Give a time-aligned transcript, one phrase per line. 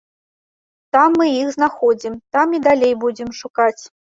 [0.95, 3.83] Там мы іх знаходзім, там і далей будзем шукаць.